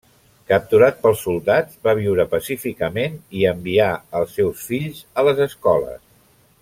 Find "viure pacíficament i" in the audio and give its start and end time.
1.99-3.45